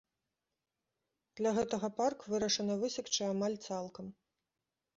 Для 1.41 1.51
гэтага 1.59 1.87
парк 2.01 2.19
вырашана 2.35 2.79
высекчы 2.85 3.23
амаль 3.33 3.57
цалкам. 3.69 4.13